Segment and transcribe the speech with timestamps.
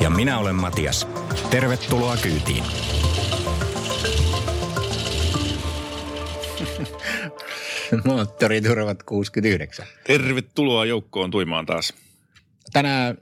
[0.00, 1.08] Ja minä olen Matias.
[1.50, 2.64] Tervetuloa kyytiin.
[8.04, 9.86] Moottoriturvat 69.
[10.06, 11.94] Tervetuloa joukkoon tuimaan taas.
[12.72, 13.18] Tänään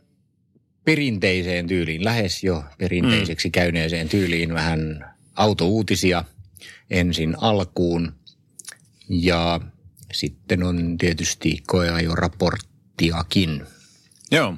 [0.84, 3.52] perinteiseen tyyliin, lähes jo perinteiseksi mm.
[3.52, 6.24] käyneeseen tyyliin vähän autouutisia
[6.90, 8.12] ensin alkuun.
[9.08, 9.60] Ja
[10.12, 13.66] sitten on tietysti koeajoraporttiakin.
[14.30, 14.54] Joo.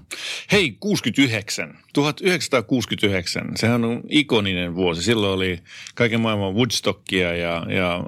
[0.52, 1.79] Hei, 69.
[1.92, 3.48] 1969.
[3.56, 5.02] Sehän on ikoninen vuosi.
[5.02, 5.59] Silloin oli
[5.95, 8.02] kaiken maailman Woodstockia ja, ja, ja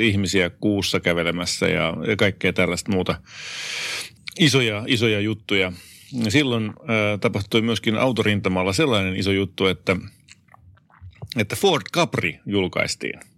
[0.00, 3.20] ihmisiä kuussa kävelemässä ja, ja kaikkea tällaista muuta
[4.38, 5.72] isoja, isoja juttuja.
[6.28, 9.96] Silloin äh, tapahtui myöskin autorintamalla sellainen iso juttu, että,
[11.36, 13.20] että Ford Capri julkaistiin–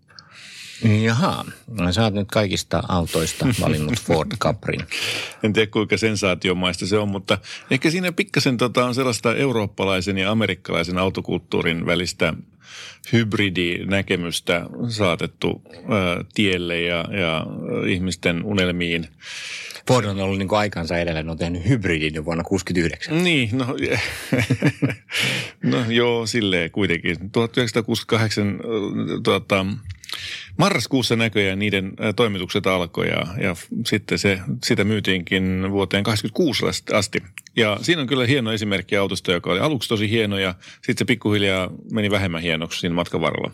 [1.03, 4.81] Jaha, no, sä oot nyt kaikista autoista valinnut Ford Caprin.
[5.43, 7.39] en tiedä kuinka sensaatiomaista se on, mutta
[7.71, 12.35] ehkä siinä pikkasen tota on sellaista eurooppalaisen ja amerikkalaisen autokulttuurin välistä
[13.13, 17.47] hybridinäkemystä saatettu ä, tielle ja, ja
[17.89, 19.09] ihmisten unelmiin.
[19.89, 23.25] Ford on ollut niin kuin aikansa edellä, ne on tehnyt hybridin jo vuonna 1969.
[23.25, 23.67] Niin, no,
[25.81, 27.31] no joo, silleen kuitenkin.
[27.33, 28.61] 1968
[29.23, 29.67] tuota,
[30.57, 37.23] Marraskuussa näköjään niiden toimitukset alkoi ja, ja sitten se, sitä myytiinkin vuoteen 1986 asti.
[37.57, 41.05] Ja siinä on kyllä hieno esimerkki autosta, joka oli aluksi tosi hieno ja sitten se
[41.05, 43.51] pikkuhiljaa meni vähemmän hienoksi siinä matkan varrella.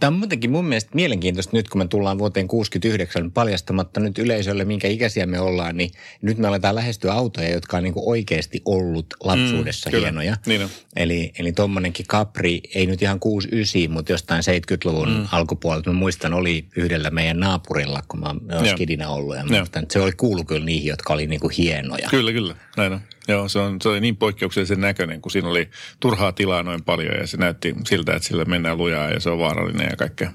[0.00, 4.64] Tämä on muutenkin mun mielestä mielenkiintoista nyt, kun me tullaan vuoteen 69 paljastamatta nyt yleisölle,
[4.64, 5.90] minkä ikäisiä me ollaan, niin
[6.22, 10.36] nyt me aletaan lähestyä autoja, jotka on niin kuin oikeasti ollut lapsuudessa mm, hienoja.
[10.46, 10.68] Niin on.
[10.96, 15.26] Eli, eli tuommoinenkin Capri, ei nyt ihan 69, mutta jostain 70-luvun mm.
[15.32, 15.92] alkupuolelta.
[15.92, 19.36] Mä muistan, oli yhdellä meidän naapurilla, kun mä olen skidinä ollut.
[19.36, 22.08] Ja muistan, että se oli kuulu kyllä niihin, jotka oli niin kuin hienoja.
[22.10, 22.56] Kyllä, kyllä.
[22.76, 23.00] Näin on.
[23.28, 25.70] Joo, se, on, se oli niin poikkeuksellisen näköinen, kun siinä oli
[26.00, 29.38] turhaa tilaa noin paljon ja se näytti siltä, että sillä mennään lujaa ja se on
[29.38, 30.30] vaarallinen ja kaikkea.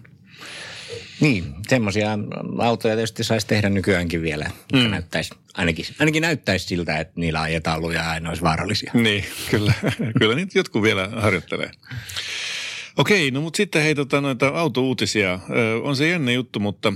[1.20, 2.18] Niin, semmoisia
[2.58, 4.80] autoja tietysti saisi tehdä nykyäänkin vielä, mm.
[4.80, 8.92] näyttäisi, ainakin, ainakin näyttäisi siltä, että niillä ajetaan lujaa ja ne olisi vaarallisia.
[8.94, 9.74] Niin, kyllä,
[10.20, 11.72] kyllä niitä jotkut vielä harjoittelee.
[12.98, 15.40] Okei, no mutta sitten hei tota, noita autouutisia.
[15.50, 16.94] Ö, on se jännä juttu, mutta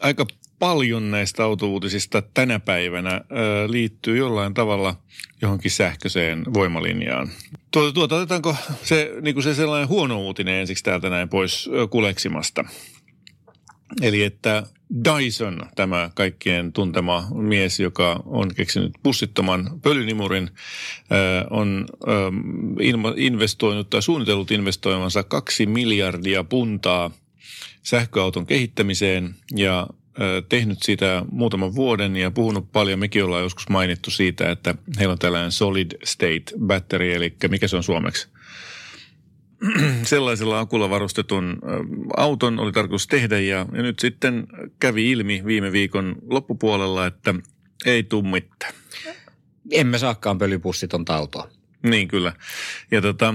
[0.00, 0.26] aika
[0.62, 3.20] paljon näistä autouutisista tänä päivänä
[3.66, 4.96] liittyy jollain tavalla
[5.40, 7.28] johonkin sähköiseen voimalinjaan.
[7.70, 12.64] Tuota, tuota otetaanko se, niin kuin se sellainen huono uutinen ensiksi täältä näin pois kuleksimasta?
[14.02, 14.62] Eli että
[15.04, 20.50] Dyson, tämä kaikkien tuntema mies, joka on keksinyt pussittoman pölynimurin,
[21.50, 21.86] on
[23.16, 27.10] investoinut tai suunnitellut investoimansa kaksi miljardia puntaa
[27.82, 29.86] sähköauton kehittämiseen ja
[30.48, 32.98] tehnyt siitä muutaman vuoden ja puhunut paljon.
[32.98, 37.76] Mekin ollaan joskus mainittu siitä, että heillä on tällainen solid state battery, eli mikä se
[37.76, 38.28] on suomeksi?
[40.02, 41.58] Sellaisella akulla varustetun
[42.16, 44.46] auton oli tarkoitus tehdä ja, ja nyt sitten
[44.80, 47.34] kävi ilmi viime viikon loppupuolella, että
[47.86, 48.74] ei tuu mitään.
[49.70, 51.48] Emme saakaan pölypussitonta autoa.
[51.82, 52.32] Niin kyllä.
[52.90, 53.34] Ja tota,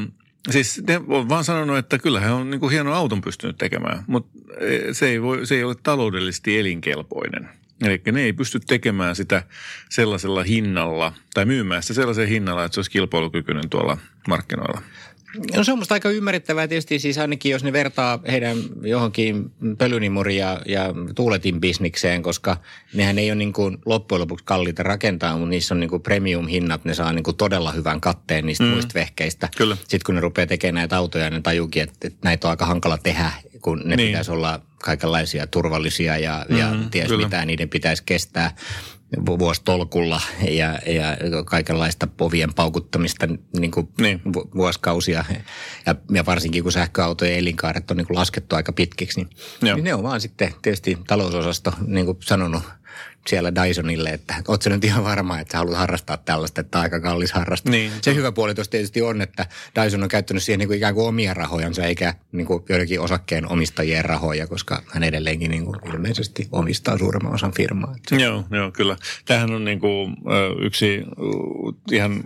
[0.49, 4.03] Siis ne on vaan sanonut, että kyllä he on niin kuin hieno auton pystynyt tekemään,
[4.07, 7.49] mutta e, se ei, voi, se ei ole taloudellisesti elinkelpoinen.
[7.85, 9.43] Eli ne ei pysty tekemään sitä
[9.89, 13.97] sellaisella hinnalla tai myymään sitä sellaisella hinnalla, että se olisi kilpailukykyinen tuolla
[14.27, 14.81] markkinoilla.
[15.55, 20.37] No se on musta aika ymmärrettävää tietysti siis ainakin, jos ne vertaa heidän johonkin pölynimuri
[20.37, 22.57] ja, ja tuuletin bisnikseen, koska
[22.93, 26.85] nehän ei ole niin kuin loppujen lopuksi kalliita rakentaa, mutta niissä on niin kuin premium-hinnat,
[26.85, 28.69] ne saa niin kuin todella hyvän katteen niistä mm.
[28.69, 29.49] muista vehkeistä.
[29.57, 29.75] Kyllä.
[29.75, 32.97] Sitten kun ne rupeaa tekemään näitä autoja, ne tajuukin, että, että näitä on aika hankala
[32.97, 33.31] tehdä,
[33.61, 34.09] kun ne niin.
[34.09, 37.25] pitäisi olla kaikenlaisia turvallisia ja, mm, ja ties kyllä.
[37.25, 38.55] mitä niiden pitäisi kestää
[39.39, 43.27] vuostolkulla ja, ja kaikenlaista povien paukuttamista
[43.59, 44.21] niin kuin niin.
[44.55, 45.25] vuosikausia.
[45.85, 49.29] Ja, ja varsinkin kun sähköautojen elinkaaret on niin kuin laskettu aika pitkiksi, niin,
[49.61, 52.63] niin ne on vaan sitten tietysti talousosasto niin kuin sanonut
[53.29, 56.99] siellä Dysonille, että oot sä nyt ihan varma, että sä haluat harrastaa tällaista, että aika
[56.99, 57.71] kallis harrastaa.
[57.71, 57.91] Niin.
[58.01, 59.45] Se hyvä puoli tuossa tietysti on, että
[59.75, 63.51] Dyson on käyttänyt siihen niin kuin ikään kuin omia rahojansa, eikä niin kuin joidenkin osakkeen
[63.51, 67.95] omistajien rahoja, koska hän edelleenkin niin kuin ilmeisesti omistaa suuremman osan firmaa.
[68.11, 68.97] Joo, joo, kyllä.
[69.25, 70.15] Tämähän on niin kuin,
[70.61, 71.03] yksi
[71.91, 72.23] ihan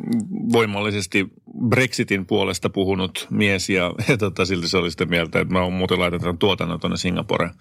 [0.51, 1.27] voimallisesti
[1.69, 5.73] Brexitin puolesta puhunut mies ja, ja tota, silti se oli sitä mieltä, että mä oon
[5.73, 7.53] muuten laitettu tuotannon tuonne Singaporeen.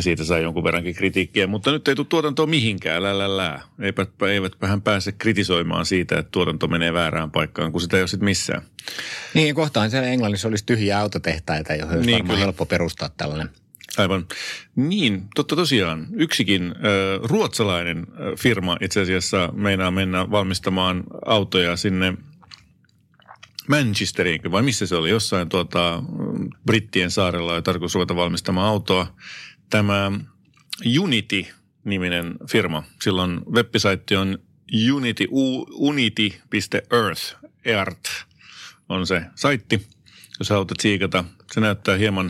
[0.00, 3.62] Siitä sai jonkun verrankin kritiikkiä, mutta nyt ei tule tuotantoa mihinkään, lää, lää.
[3.80, 8.08] Eipä, eivätpä hän pääse kritisoimaan siitä, että tuotanto menee väärään paikkaan, kun sitä ei ole
[8.08, 8.62] sitten missään.
[9.34, 12.44] Niin, kohtaan siellä Englannissa olisi tyhjiä autotehtaita, joihin olisi niin, varmaan kyllä.
[12.44, 13.50] helppo perustaa tällainen.
[13.98, 14.26] Aivan.
[14.76, 16.06] Niin, totta tosiaan.
[16.12, 16.72] Yksikin äh,
[17.22, 22.14] ruotsalainen äh, firma itse asiassa meinaa mennä valmistamaan autoja sinne
[23.68, 25.10] Manchesteriin, vai missä se oli?
[25.10, 26.02] Jossain tuota,
[26.66, 29.06] Brittien saarella ja tarkoitus ruveta valmistamaan autoa
[29.72, 30.12] tämä
[31.00, 32.82] Unity-niminen firma.
[33.02, 34.38] Silloin web-saitti on
[34.94, 35.24] unity,
[35.70, 38.10] unity.earth, earth
[38.88, 39.86] on se saitti,
[40.38, 41.24] jos haluat tsiikata.
[41.52, 42.26] Se näyttää hieman,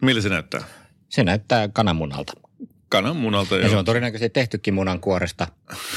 [0.00, 0.60] no millä se näyttää?
[1.08, 2.32] Se näyttää kananmunalta.
[2.88, 5.46] Kananmunalta, Ja se on todennäköisesti tehtykin munan kuoresta.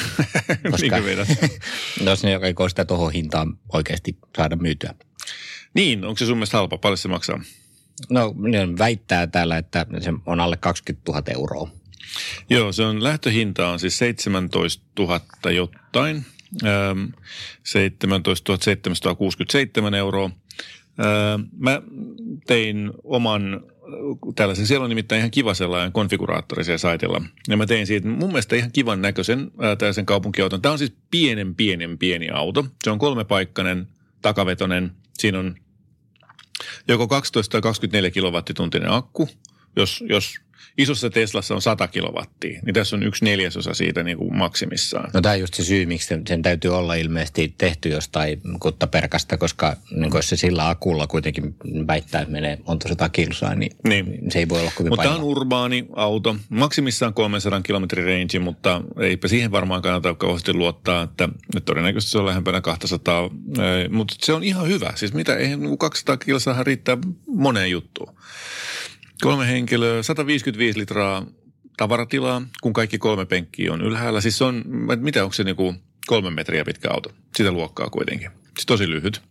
[0.71, 0.97] koska
[2.05, 4.93] jos ne ei sitä tuohon hintaan oikeasti saada myytyä.
[5.73, 6.77] Niin, onko se sun mielestä halpa?
[6.77, 7.41] Paljon se maksaa?
[8.09, 11.69] No, ne väittää täällä, että se on alle 20 000 euroa.
[12.49, 16.25] Joo, se on lähtöhinta on siis 17 000 jotain.
[17.63, 20.29] 17 767 euroa.
[21.57, 21.81] Mä
[22.47, 23.61] tein oman
[24.35, 27.21] tällaisen, siellä on nimittäin ihan kiva sellainen konfiguraattori siellä saitilla.
[27.47, 30.61] Ja mä tein siitä mun mielestä ihan kivan näköisen tällaisen kaupunkiauton.
[30.61, 32.65] Tämä on siis pienen, pienen, pieni auto.
[32.83, 33.87] Se on kolmepaikkainen,
[34.21, 34.91] takavetonen.
[35.13, 35.55] Siinä on
[36.87, 39.29] joko 12 tai 24 kilowattituntinen akku,
[39.75, 40.39] jos, jos
[40.77, 45.09] isossa Teslassa on 100 kilowattia, niin tässä on yksi neljäsosa siitä niin kuin maksimissaan.
[45.13, 49.75] No tämä on just se syy, miksi sen täytyy olla ilmeisesti tehty jostain kuttaperkasta, koska
[49.91, 51.55] niin jos se sillä akulla kuitenkin
[51.87, 55.15] väittää, että menee monta sata kilsaa, niin, niin, se ei voi olla kovin Mutta tämä
[55.15, 61.29] on urbaani auto, maksimissaan 300 kilometrin range, mutta eipä siihen varmaan kannata kauheasti luottaa, että
[61.53, 63.29] nyt todennäköisesti se on lähempänä 200,
[63.89, 64.93] mutta se on ihan hyvä.
[64.95, 66.97] Siis mitä, eihän 200 niinku kilsaa riittää
[67.27, 68.15] moneen juttuun.
[69.23, 71.25] Kolme henkilöä, 155 litraa
[71.77, 74.21] tavaratilaa, kun kaikki kolme penkkiä on ylhäällä.
[74.21, 74.63] Siis on,
[74.95, 75.75] mitä onko se niinku
[76.07, 77.11] kolme metriä pitkä auto?
[77.35, 78.29] Sitä luokkaa kuitenkin.
[78.43, 79.21] Siis tosi lyhyt.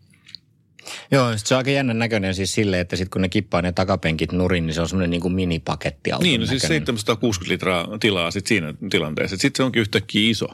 [1.10, 4.32] Joo, se on aika jännän näköinen siis silleen, että sitten kun ne kippaa ne takapenkit
[4.32, 8.48] nurin, niin se on semmoinen niin kuin minipaketti Niin, no siis 760 litraa tilaa sitten
[8.48, 9.36] siinä tilanteessa.
[9.36, 10.46] Sitten se onkin yhtäkkiä iso.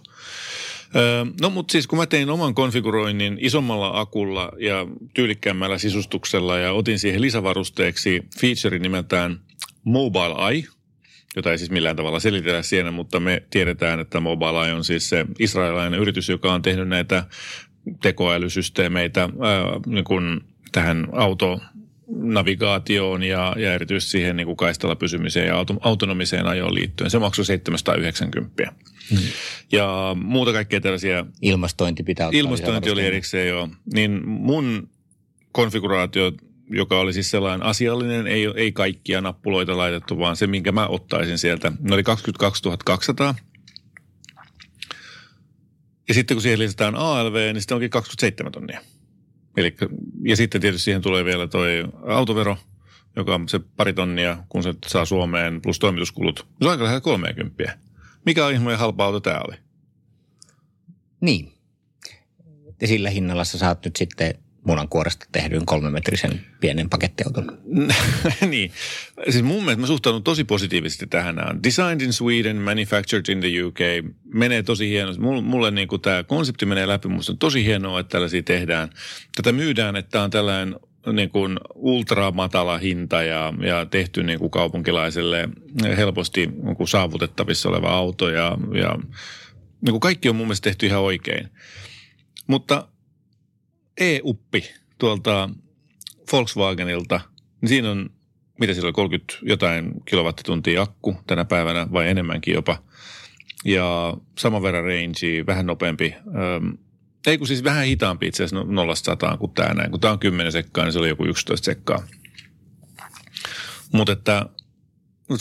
[1.40, 6.99] No mutta siis kun mä tein oman konfiguroinnin isommalla akulla ja tyylikkäämmällä sisustuksella ja otin
[6.99, 9.40] siihen lisävarusteeksi feature nimeltään
[9.85, 10.64] Mobile Eye,
[11.37, 15.08] jota ei siis millään tavalla selitellä siinä, mutta me tiedetään, että Mobile Eye on siis
[15.08, 17.25] se israelilainen yritys, joka on tehnyt näitä
[18.02, 19.31] tekoälysysteemeitä ää,
[19.87, 20.41] niin kuin
[20.73, 21.61] tähän auto
[22.08, 27.11] navigaatioon ja, ja erityisesti siihen niin kuin kaistalla pysymiseen ja auto, autonomiseen ajoon liittyen.
[27.11, 28.73] Se maksoi 790.
[29.10, 29.19] Hmm.
[29.72, 31.26] Ja muuta kaikkea tällaisia...
[31.43, 33.69] Ilmastointi pitää ottaa Ilmastointi oli erikseen jo.
[33.94, 34.88] Niin mun
[35.52, 36.32] konfiguraatio,
[36.70, 41.38] joka oli siis sellainen asiallinen, ei, ei kaikkia nappuloita laitettu, vaan se, minkä mä ottaisin
[41.38, 41.72] sieltä.
[41.81, 43.34] Ne oli 22 200.
[46.08, 48.81] Ja sitten kun siihen lisätään ALV, niin sitten onkin 27 tonnia.
[49.56, 49.75] Eli,
[50.25, 52.56] ja sitten tietysti siihen tulee vielä toi autovero,
[53.16, 56.38] joka on se pari tonnia, kun se saa Suomeen, plus toimituskulut.
[56.38, 57.78] Se on aika lähellä 30.
[58.29, 59.57] Mikä ihmeen halpa auto tämä oli?
[61.21, 61.53] Niin.
[62.81, 64.35] Ja sillä hinnalla sä saat nyt sitten
[64.65, 67.59] munankuoresta tehdyn kolmemetrisen pienen pakettiauton.
[68.51, 68.73] niin.
[69.29, 71.37] Siis mun mielestä mä suhtaudun tosi positiivisesti tähän.
[71.63, 73.79] Designed in Sweden, manufactured in the UK.
[74.35, 75.23] Menee tosi hienosti.
[75.23, 77.08] Mulle, mulle niin tämä konsepti menee läpi.
[77.08, 78.91] Musta on tosi hienoa, että tällaisia tehdään.
[79.37, 80.77] Tätä myydään, että tämä on tällainen
[81.12, 85.48] niin kuin ultramatala hinta ja, ja tehty niin kuin kaupunkilaiselle
[85.96, 88.98] helposti niin kuin saavutettavissa oleva auto ja, ja
[89.81, 91.48] niin kuin kaikki on mun mielestä tehty ihan oikein.
[92.46, 92.88] Mutta
[94.00, 95.50] e-uppi tuolta
[96.32, 97.20] Volkswagenilta,
[97.60, 98.10] niin siinä on,
[98.60, 102.82] mitä siellä on, 30 jotain kilowattituntia akku tänä päivänä vai enemmänkin jopa.
[103.65, 106.15] Ja saman verran range, vähän nopeampi.
[107.27, 109.91] Ei kun siis vähän hitaampi itse asiassa no, nollasta sataan kuin tämä näin.
[109.91, 112.03] Kun tämä on 10 sekkaa, niin se oli joku 11 sekkaa.
[113.93, 114.46] Mutta että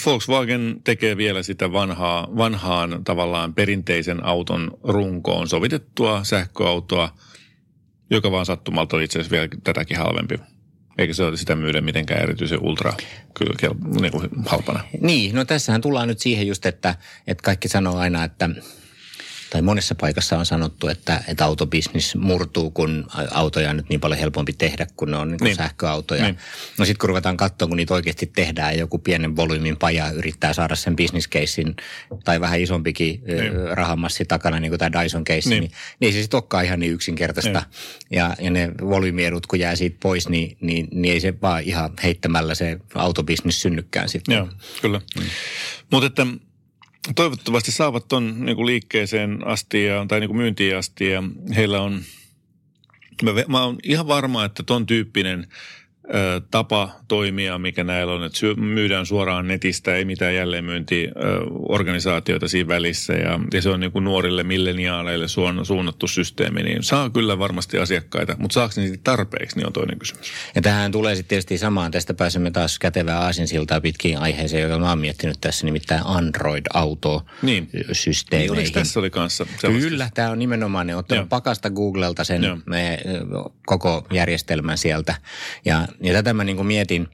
[0.06, 7.14] Volkswagen tekee vielä sitä vanhaa, vanhaan tavallaan perinteisen auton runkoon sovitettua sähköautoa–
[8.10, 10.40] joka vaan sattumalta on itse asiassa vielä tätäkin halvempi.
[10.98, 12.94] Eikä se ole sitä myydä mitenkään erityisen ultra
[14.02, 14.84] niin kuin halpana.
[15.02, 16.96] Niin, no tässähän tullaan nyt siihen just, että,
[17.28, 18.50] että kaikki sanoo aina, että
[19.50, 24.20] tai monessa paikassa on sanottu, että, että autobisnis murtuu, kun autoja on nyt niin paljon
[24.20, 25.56] helpompi tehdä, kun ne on niin niin.
[25.56, 26.24] sähköautoja.
[26.24, 26.38] Niin.
[26.78, 30.54] No sitten kun ruvetaan katsoa, kun niitä oikeasti tehdään ja joku pienen volyymin paja yrittää
[30.54, 31.76] saada sen bisniskeissin
[32.24, 33.54] tai vähän isompikin niin.
[33.72, 36.94] rahamassi takana, niin kuin tämä Dyson case, niin, niin, niin se sitten olekaan ihan niin
[36.94, 37.60] yksinkertaista.
[37.60, 38.18] Niin.
[38.18, 41.94] Ja, ja ne volyymiedut, kun jää siitä pois, niin, niin, niin ei se vaan ihan
[42.04, 44.36] heittämällä se autobisnis synnykään sitten.
[44.36, 44.48] Joo,
[44.82, 45.02] kyllä.
[45.16, 45.24] Mm.
[45.92, 46.28] Mutta että
[47.16, 51.24] toivottavasti saavat ton niin liikkeeseen asti ja, tai niin kuin myyntiin asti ja
[51.56, 52.02] heillä on,
[53.24, 55.48] mä, mä oon ihan varma, että ton tyyppinen
[56.52, 63.40] tapa toimia, mikä näillä on, että myydään suoraan netistä, ei mitään jälleenmyyntiorganisaatioita siinä välissä ja,
[63.54, 65.28] ja se on niin kuin nuorille milleniaaleille
[65.64, 70.32] suunnattu systeemi, niin saa kyllä varmasti asiakkaita, mutta saako niitä tarpeeksi, niin on toinen kysymys.
[70.56, 74.90] Ja tähän tulee sitten tietysti samaan, tästä pääsemme taas kätevää aasinsiltaa pitkiin aiheeseen, joka mä
[74.90, 78.52] oon miettinyt tässä, nimittäin Android-auto-systeemeihin.
[78.52, 83.00] Niin, oliko tässä oli kanssa Kyllä, tämä on nimenomaan, ne ottanut pakasta Googlelta sen me,
[83.66, 85.16] koko järjestelmän sieltä.
[85.66, 87.08] Ja ja tätä mä niin kuin mietin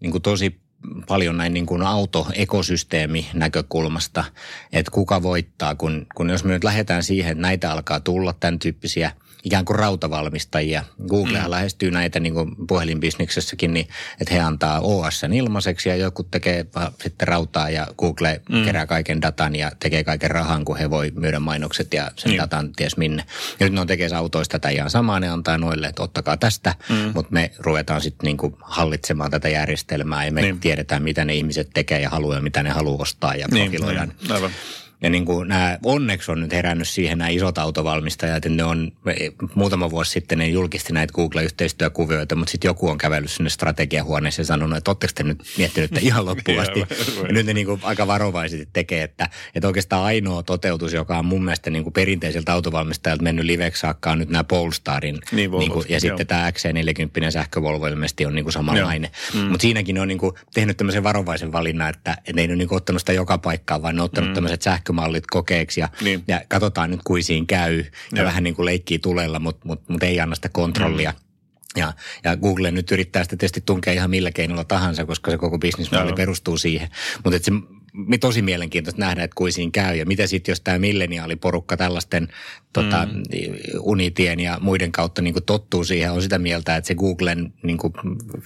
[0.00, 0.60] niin kuin tosi
[1.08, 4.24] paljon näin niin kuin autoekosysteemi näkökulmasta,
[4.72, 8.58] että kuka voittaa, kun, kun jos me nyt lähdetään siihen, että näitä alkaa tulla tämän
[8.58, 9.12] tyyppisiä–
[9.44, 10.84] ikään kuin rautavalmistajia.
[11.08, 11.50] Googlehan mm.
[11.50, 13.88] lähestyy näitä niin kuin puhelinbisneksessäkin, niin
[14.20, 16.66] että he antaa OS ilmaiseksi ja joku tekee
[17.02, 18.64] sitten rautaa ja Google mm.
[18.64, 22.38] kerää kaiken datan ja tekee kaiken rahan, kun he voi myydä mainokset ja sen niin.
[22.38, 23.24] datan ties minne.
[23.60, 26.74] Ja nyt ne on tekee autoista tätä ihan samaa, ne antaa noille, että ottakaa tästä,
[26.88, 27.10] mm.
[27.14, 30.60] mutta me ruvetaan sitten niin kuin hallitsemaan tätä järjestelmää ja me niin.
[30.60, 34.12] tiedetään, mitä ne ihmiset tekee ja haluaa ja mitä ne haluaa ostaa ja niin, profiloidaan.
[34.22, 34.50] Niin, aivan.
[35.02, 38.92] Ja niin kuin nämä onneksi on nyt herännyt siihen nämä isot autovalmistajat, että ne on
[39.54, 44.46] muutama vuosi sitten ne julkisti näitä Google-yhteistyökuvioita, mutta sitten joku on kävellyt sinne strategiahuoneeseen ja
[44.46, 46.80] sanonut, että oletteko te nyt miettinyt että ihan loppuun asti.
[47.26, 51.24] ja nyt ne niin kuin aika varovaisesti tekee, että, että oikeastaan ainoa toteutus, joka on
[51.24, 55.18] mun mielestä niin kuin perinteiseltä autovalmistajalta mennyt liveksi saakka on nyt nämä Polestarin.
[55.32, 56.00] Niin, niin kuin, ja joo.
[56.00, 59.10] sitten tämä XC40 sähkövolvo ilmeisesti on niin kuin samanlainen.
[59.34, 59.40] Mm.
[59.40, 62.56] Mutta siinäkin ne on niin kuin tehnyt tämmöisen varovaisen valinnan, että, että ne ei ole
[62.56, 64.34] niin kuin ottanut sitä joka paikkaan, vaan ne on ottanut mm.
[64.34, 66.24] tämmöiset sähkö sähkömallit kokeeksi ja, niin.
[66.28, 70.02] ja katsotaan nyt kuisiin käy ja, ja vähän niin kuin leikkii tulella, mutta mut, mut
[70.02, 71.10] ei anna sitä kontrollia.
[71.10, 71.80] Mm.
[71.80, 71.92] Ja,
[72.24, 76.12] ja Google nyt yrittää sitä tietysti tunkea ihan millä keinolla tahansa, koska se koko bisnismalli
[76.12, 76.88] perustuu siihen.
[77.24, 77.52] Mutta se
[78.20, 79.96] tosi mielenkiintoista nähdä, että kuin siinä käy.
[79.96, 82.28] Ja mitä sitten, jos tämä milleniaaliporukka tällaisten
[82.72, 83.22] tota, mm.
[83.80, 87.78] unitien ja muiden kautta niin tottuu siihen, on sitä mieltä, että se Googlen niin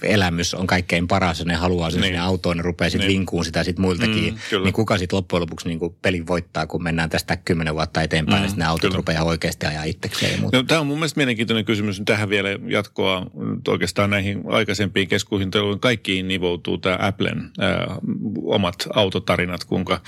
[0.03, 2.07] elämys on kaikkein paras ja ne haluaa sen niin.
[2.07, 3.19] sinne autoon ja rupeaa sitten niin.
[3.19, 4.33] vinkuun sitä sitten muiltakin.
[4.33, 8.39] Mm, niin kuka sitten loppujen lopuksi niin pelin voittaa, kun mennään tästä kymmenen vuotta eteenpäin
[8.39, 8.97] mm, ja sitten ne autot kyllä.
[8.97, 10.41] rupeaa oikeasti ajaa itsekseen.
[10.41, 12.01] Ja No, tämä on mun mielestä mielenkiintoinen kysymys.
[12.05, 13.25] Tähän vielä jatkoa
[13.67, 15.79] oikeastaan näihin aikaisempiin keskusteluihin.
[15.79, 17.97] Kaikkiin nivoutuu tämä Applen äh,
[18.43, 20.01] omat autotarinat, kuinka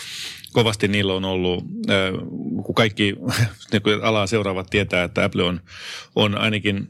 [0.53, 1.63] kovasti niillä on ollut,
[2.65, 3.15] kun kaikki
[3.71, 5.61] niin alaa seuraavat tietää, että Apple on,
[6.15, 6.87] on ainakin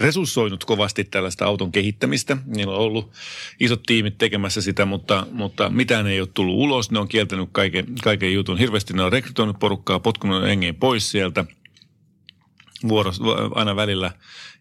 [0.00, 2.36] resurssoinut kovasti tällaista auton kehittämistä.
[2.46, 3.10] Niillä on ollut
[3.60, 6.90] isot tiimit tekemässä sitä, mutta, mutta mitään ei ole tullut ulos.
[6.90, 8.58] Ne on kieltänyt kaiken, kaiken jutun.
[8.58, 11.44] Hirveästi ne on rekrytoinut porukkaa, potkunut hengen pois sieltä
[12.88, 13.20] vuoros,
[13.54, 14.10] aina välillä.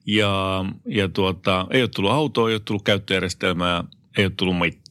[0.05, 3.84] Ja, ja tuota, ei ole tullut autoa, ei ole tullut käyttöjärjestelmää,
[4.17, 4.88] ei ole tullut mitään.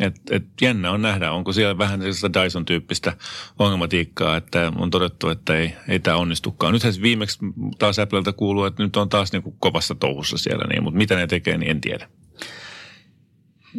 [0.00, 3.16] Et, et jännä on nähdä, onko siellä vähän sellaista Dyson-tyyppistä
[3.58, 6.72] ongelmatiikkaa, että on todettu, että ei, ei tämä onnistukaan.
[6.72, 7.38] Nythän viimeksi
[7.78, 11.16] taas Applelta kuuluu, että nyt on taas niin kuin kovassa touhussa siellä, niin, mutta mitä
[11.16, 12.08] ne tekee, niin en tiedä.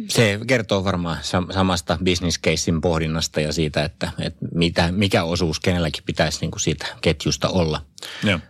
[0.08, 1.18] Se kertoo varmaan
[1.50, 6.60] samasta business casein pohdinnasta ja siitä, että, että mitä, mikä osuus kenelläkin pitäisi niin kuin
[6.60, 7.84] siitä ketjusta olla.
[8.24, 8.40] Ja.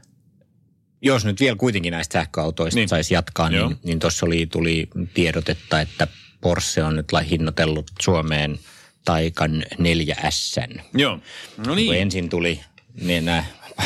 [1.03, 2.89] Jos nyt vielä kuitenkin näistä sähköautoista niin.
[2.89, 6.09] saisi jatkaa, niin, niin tuossa tuli tiedotetta, että–
[6.43, 8.59] Porsche on nyt hinnoitellut Suomeen
[9.05, 10.83] Taikan 4S.
[10.95, 11.19] Joo,
[11.67, 11.87] no niin.
[11.87, 12.61] Kun ensin tuli
[13.01, 13.45] niin nämä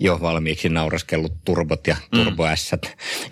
[0.00, 2.18] jo valmiiksi nauraskellut turbot ja mm.
[2.18, 2.70] turbo S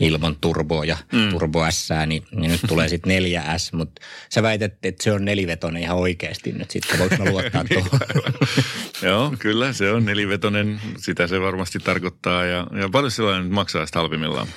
[0.00, 1.30] ilman turboa ja mm.
[1.30, 5.83] turbo S, niin, niin nyt tulee sitten 4S, mutta sä väität, että se on nelivetonen
[5.83, 8.00] ihan oikeasti nyt sitten, voiko mä luottaa tuohon?
[9.02, 13.99] Joo, kyllä se on nelivetonen, sitä se varmasti tarkoittaa ja, ja paljon sellainen maksaa sitä
[13.99, 14.49] halvimmillaan?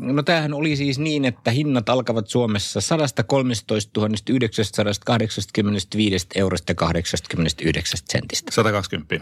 [0.00, 3.84] No tämähän oli siis niin, että hinnat alkavat Suomessa 113
[4.30, 8.52] 985 eurosta 89 sentistä.
[8.52, 9.20] 120.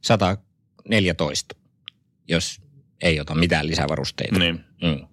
[0.00, 1.56] 114,
[2.28, 2.60] jos
[3.02, 4.38] ei ota mitään lisävarusteita.
[4.38, 4.64] Niin.
[4.82, 5.06] Mm.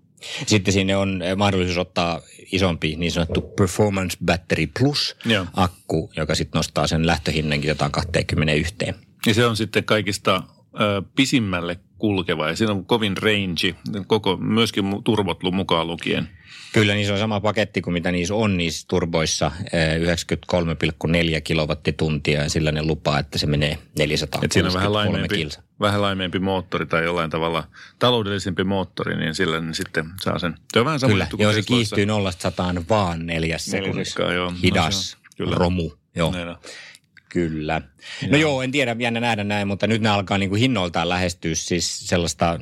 [0.48, 7.08] Sitten sinne on mahdollisuus ottaa isompi niin sanottu Performance Battery Plus-akku, joka sitten nostaa sen
[7.08, 8.76] lähtöhinnankin jotain 21.
[9.26, 10.44] Ja se on sitten kaikista
[10.80, 13.76] ö, pisimmälle kulkeva ja siinä on kovin range,
[14.08, 16.30] koko, myöskin turvot mukaan lukien.
[16.74, 19.52] Kyllä niin se on sama paketti kuin mitä niissä on niissä turboissa,
[21.06, 25.50] 93,4 kilowattituntia ja sillä ne lupaa, että se menee 400 Et siinä on vähän laimeempi,
[25.80, 27.64] vähän laimeempi moottori tai jollain tavalla
[28.00, 30.56] taloudellisempi moottori, niin sillä niin sitten saa sen.
[30.74, 32.32] Se on vähän sama Kyllä, joo, se kiihtyy 0
[32.90, 34.24] vaan neljäs sekunnissa.
[34.24, 35.56] Joo, Hidas, no kyllä.
[35.56, 35.92] romu.
[36.16, 36.32] Joo.
[36.32, 36.56] Näin
[37.30, 37.82] Kyllä.
[38.22, 38.42] No joo.
[38.42, 42.08] joo, en tiedä, jännä nähdä näin, mutta nyt ne alkaa niin kuin hinnoiltaan lähestyä siis
[42.08, 42.60] sellaista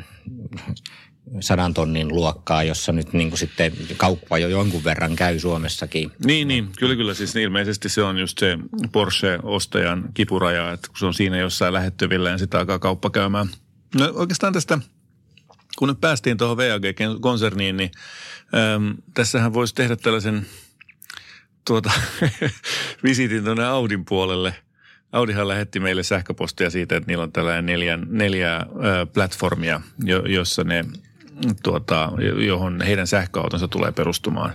[1.39, 6.12] sadan tonnin luokkaa, jossa nyt niin kuin sitten kauppa jo jonkun verran käy Suomessakin.
[6.25, 6.72] Niin, niin.
[6.79, 7.13] Kyllä, kyllä.
[7.13, 8.57] Siis ilmeisesti se on just se
[8.91, 13.48] Porsche-ostajan kipuraja, että kun se on siinä jossain lähettyvillä, niin sitä alkaa kauppa käymään.
[13.95, 14.79] No oikeastaan tästä,
[15.77, 17.91] kun nyt päästiin tuohon VAG-konserniin, niin
[18.75, 20.45] äm, tässähän voisi tehdä tällaisen
[21.67, 21.91] tuota,
[23.03, 24.55] visitin tuonne Audin puolelle–
[25.15, 28.65] Audihan lähetti meille sähköpostia siitä, että niillä on tällainen neljä, neljä ö,
[29.13, 30.86] platformia, jo, jossa ne
[31.63, 32.12] tuota,
[32.45, 34.53] johon heidän sähköautonsa tulee perustumaan.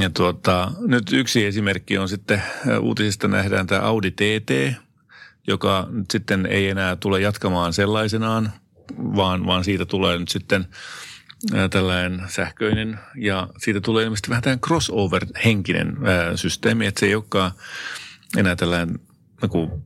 [0.00, 2.42] Ja tuota, nyt yksi esimerkki on sitten,
[2.80, 4.76] uutisista nähdään tämä Audi TT,
[5.46, 8.52] joka nyt sitten ei enää tule jatkamaan sellaisenaan,
[8.98, 10.66] vaan, vaan siitä tulee nyt sitten
[11.70, 15.96] tällainen sähköinen ja siitä tulee ilmeisesti vähän tällainen crossover-henkinen
[16.34, 17.52] systeemi, että se ei olekaan
[18.36, 19.00] enää tällainen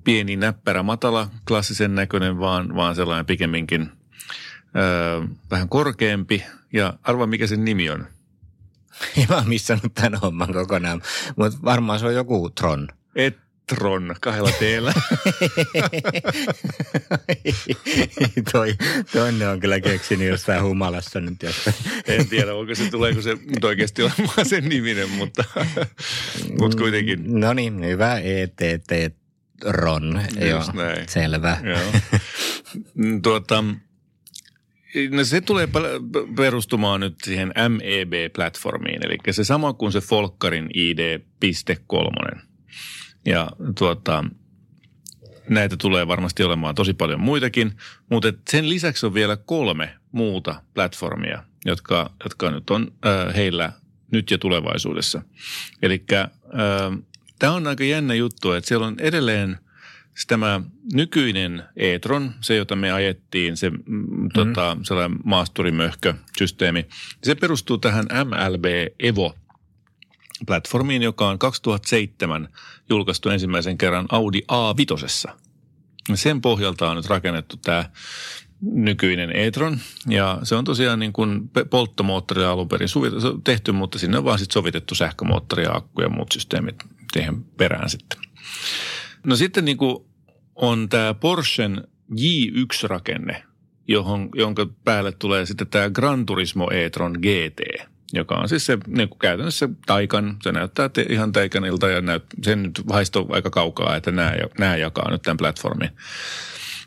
[0.05, 3.91] pieni, näppärä, matala, klassisen näköinen, vaan, vaan sellainen pikemminkin
[4.77, 6.45] öö, vähän korkeampi.
[6.73, 8.07] Ja arva, mikä sen nimi on?
[9.17, 11.03] Ei mä missannut tämän homman kokonaan,
[11.37, 12.89] mutta varmaan se on joku Tron.
[13.15, 14.93] Et Tron, kahdella teellä.
[18.53, 18.75] toi,
[19.13, 21.43] toinen on kyllä keksinyt jossain humalassa nyt.
[21.43, 21.73] Josta.
[22.07, 25.45] en tiedä, onko se, tuleeko se nyt oikeasti olemaan sen niminen, mutta,
[26.61, 27.41] mutta kuitenkin.
[27.41, 29.17] No niin, hyvä ETT
[29.65, 31.09] Ron, joo, näin.
[31.09, 31.59] selvä.
[31.65, 32.01] Joo.
[32.95, 33.65] Mm, tuota,
[35.11, 35.69] No se tulee
[36.37, 42.41] perustumaan nyt siihen MEB-platformiin, eli se sama kuin se Folkkarin ID.3.
[43.29, 44.25] Ja tuota,
[45.49, 47.73] näitä tulee varmasti olemaan tosi paljon muitakin,
[48.11, 53.73] mutta sen lisäksi on vielä kolme muuta platformia, jotka, jotka nyt on äh, heillä
[54.11, 55.23] nyt ja tulevaisuudessa.
[55.83, 56.29] Eli äh,
[57.39, 59.59] tämä on aika jännä juttu, että siellä on edelleen
[60.27, 60.61] tämä
[60.93, 64.29] nykyinen e-tron, se jota me ajettiin, se mm-hmm.
[64.35, 66.87] tota, sellainen maasturimöhkö-systeemi,
[67.25, 68.65] se perustuu tähän MLB
[68.99, 69.35] Evo
[70.47, 72.49] platformiin, joka on 2007
[72.89, 75.33] julkaistu ensimmäisen kerran Audi A5.
[76.15, 77.85] Sen pohjalta on nyt rakennettu tämä
[78.61, 79.79] nykyinen e-tron.
[80.09, 82.89] Ja se on tosiaan niin kuin polttomoottorilla alun perin
[83.45, 86.77] tehty, mutta sinne on vaan sitten sovitettu sähkömoottori ja akku ja muut systeemit
[87.13, 88.19] siihen perään sitten.
[89.27, 90.05] No sitten niin kuin
[90.55, 93.43] on tämä Porschen J1-rakenne,
[93.89, 99.09] johon, jonka päälle tulee sitten tämä Gran Turismo e-tron GT, joka on siis se niin
[99.09, 103.97] kuin käytännössä taikan, se näyttää te, ihan taikanilta ja näyt, sen nyt haistoo aika kaukaa,
[103.97, 105.91] että nämä, nämä jakaa nyt tämän platformin.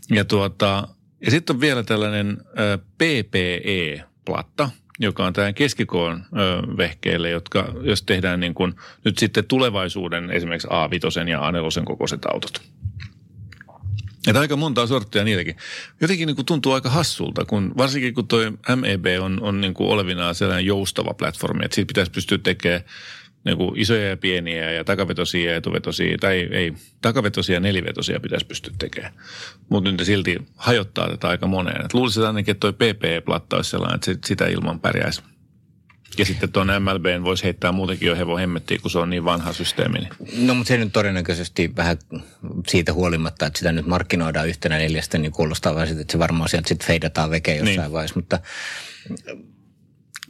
[0.10, 0.88] Ja, tuota,
[1.26, 8.04] ja sitten on vielä tällainen ö, PPE-platta, joka on tähän keskikoon ö, vehkeille, jotka, jos
[8.04, 8.74] tehdään niin kuin,
[9.06, 12.62] nyt sitten tulevaisuuden esimerkiksi A5 ja A4 kokoiset autot.
[14.28, 15.56] Että aika montaa sorttia niitäkin.
[16.02, 18.40] Jotenkin niin kuin tuntuu aika hassulta, kun varsinkin kun tuo
[18.76, 22.82] MEB on, on niin kuin olevinaan sellainen joustava platformi, että siitä pitäisi pystyä tekemään
[23.44, 28.46] niin kuin isoja ja pieniä ja takavetosia ja etuvetosia, tai ei, takavetosia ja nelivetosia pitäisi
[28.46, 29.14] pystyä tekemään.
[29.70, 31.86] Mutta nyt silti hajottaa tätä aika moneen.
[31.86, 35.22] Et luulisin ainakin, että tuo PPE-platta olisi sellainen, että sitä ilman pärjäisi.
[36.17, 39.54] Ja sitten tuon MLBn voisi heittää muutenkin jo hevon hemmettiin, kun se on niin vanha
[39.54, 40.00] systeemi.
[40.00, 41.97] Niin- no mutta se nyt todennäköisesti vähän
[42.67, 46.67] siitä huolimatta, että sitä nyt markkinoidaan yhtenä neljästä, niin kuulostaa vähän että se varmaan sieltä
[46.67, 47.91] sitten feidataan veke jossain niin.
[47.91, 48.19] vaiheessa.
[48.19, 48.39] Mutta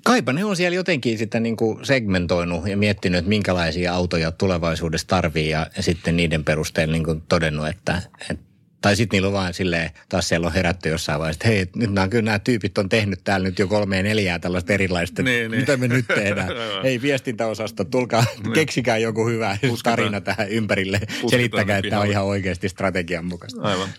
[0.03, 5.07] Kaipa ne on siellä jotenkin sitten niin kuin segmentoinut ja miettinyt, että minkälaisia autoja tulevaisuudessa
[5.07, 8.50] tarvii ja, ja sitten niiden perusteella niin kuin todennut, että, että
[8.81, 11.91] tai sitten niillä on vaan silleen, taas siellä on herätty jossain vaiheessa, että hei, nyt
[11.91, 15.71] nämä, kyllä nämä tyypit on tehnyt täällä nyt jo kolme neljää tällaista erilaista, niin, mitä
[15.71, 15.79] niin.
[15.79, 16.49] me nyt tehdään.
[16.83, 18.53] Hei, viestintäosasto, tulkaa, niin.
[18.53, 19.97] keksikää joku hyvä Pusketaan.
[19.97, 20.99] tarina tähän ympärille.
[20.99, 23.61] Pusketaan Selittäkää, että tämä on ihan oikeasti strategian mukaista.
[23.61, 23.89] Aivan.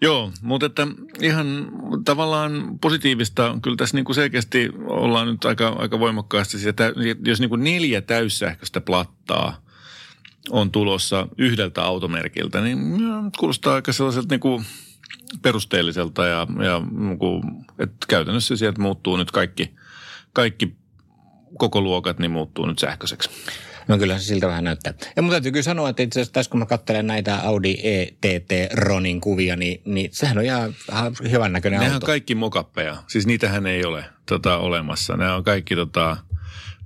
[0.00, 0.86] Joo, mutta että
[1.20, 1.68] ihan
[2.04, 6.92] tavallaan positiivista, kyllä tässä niin kuin selkeästi ollaan nyt aika, aika voimakkaasti, sitä,
[7.24, 9.56] jos niin kuin neljä täyssähköistä plattaa–
[10.50, 12.78] on tulossa yhdeltä automerkiltä, niin
[13.38, 14.64] kuulostaa aika sellaiselta niin kuin
[15.42, 17.42] perusteelliselta ja, ja niin kuin,
[17.78, 19.74] että käytännössä sieltä muuttuu nyt kaikki,
[20.32, 20.76] kaikki
[21.58, 23.30] koko luokat, niin muuttuu nyt sähköiseksi.
[23.88, 24.94] No kyllä se siltä vähän näyttää.
[25.16, 28.72] Ja mun täytyy kyllä sanoa, että itse asiassa tässä kun mä katselen näitä Audi ETT
[28.72, 30.74] Ronin kuvia, niin, niin sehän on ihan
[31.30, 32.04] hyvän näköinen Nehän auto.
[32.04, 32.96] on kaikki mokappeja.
[33.06, 35.16] Siis niitähän ei ole tota, olemassa.
[35.16, 36.16] Nämä on kaikki, tota,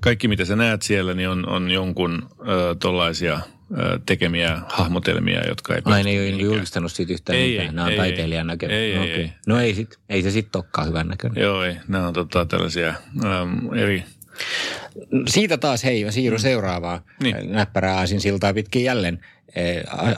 [0.02, 3.40] kaikki mitä sä näet siellä, niin on, on jonkun ö, tollaisia
[3.78, 6.46] ö, tekemiä hahmotelmia, jotka ei Ai ne ei ole mihinkään.
[6.52, 7.66] julkistanut siitä yhtään Ei, mitään.
[7.68, 8.54] ei, Nämä on ei, taiteilijan ei.
[8.54, 8.78] näköinen.
[8.78, 9.12] Ei, Okei.
[9.12, 9.32] ei.
[9.46, 11.42] No ei, sit, ei se sitten olekaan hyvän näköinen.
[11.42, 11.76] Joo, ei.
[11.88, 14.04] Nämä on tota, tällaisia äm, eri...
[15.28, 17.00] Siitä taas hei, mä siirryn seuraavaan.
[17.22, 17.52] Niin.
[17.52, 19.20] Näppärää aasin siltaa pitkin jälleen.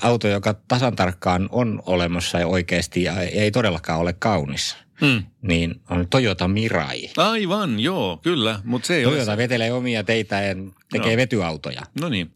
[0.03, 4.77] Auto, joka tasan tarkkaan on olemassa ja oikeasti ja ei todellakaan ole kaunis.
[5.00, 5.24] Hmm.
[5.42, 7.11] Niin on Toyota Mirai.
[7.16, 9.14] Aivan, joo, kyllä, mutta se ei ole...
[9.14, 10.54] Toyota vetelee omia teitä ja
[10.90, 11.16] tekee Joo.
[11.16, 11.83] vetyautoja.
[12.00, 12.30] No niin.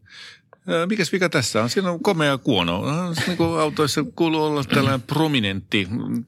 [0.89, 1.69] Mikäs vika tässä on?
[1.69, 2.83] Siinä on komea kuono.
[3.27, 6.25] Niin kuin autoissa kuuluu olla tällainen prominentti, mm,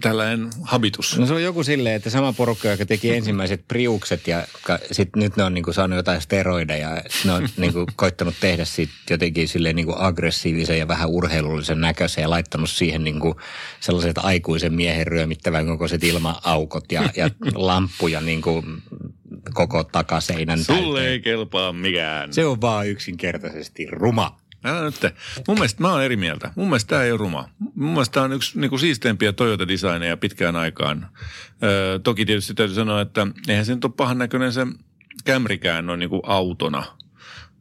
[0.00, 1.18] tällainen habitus.
[1.18, 4.46] No se on joku silleen, että sama porukka, joka teki ensimmäiset priukset ja
[4.92, 6.90] sitten nyt ne on niinku saanut jotain steroideja.
[6.90, 12.22] ja Ne on niinku koittanut tehdä siitä jotenkin silleen niinku aggressiivisen ja vähän urheilullisen näköisen
[12.22, 13.36] ja laittanut siihen niinku
[13.80, 18.64] sellaiset aikuisen miehen ryömittävän kokoiset ilma-aukot ja, ja lamppuja niinku
[19.54, 21.12] koko takaseinän Sulle täyteen.
[21.12, 22.32] ei kelpaa mikään.
[22.32, 24.38] Se on vaan yksinkertaisesti ruma.
[24.64, 25.00] Älä nyt.
[25.00, 25.12] te.
[25.48, 26.50] Mun mielestä mä oon eri mieltä.
[26.56, 27.48] Mun mielestä tämä ei ole ruma.
[27.74, 31.08] Mun mielestä tämä on yksi niin kuin siisteimpiä Toyota-designeja pitkään aikaan.
[31.62, 34.66] Öö, toki tietysti täytyy sanoa, että eihän se nyt ole pahan näköinen se
[35.26, 36.84] Camrykään on niin kuin autona